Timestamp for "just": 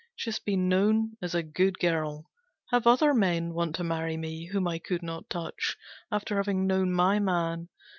0.17-0.45